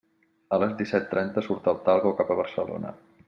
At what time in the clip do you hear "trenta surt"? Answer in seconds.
1.11-1.71